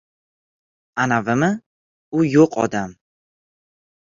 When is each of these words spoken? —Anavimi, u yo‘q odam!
—Anavimi, 1.03 1.51
u 2.21 2.25
yo‘q 2.31 2.61
odam! 2.65 2.97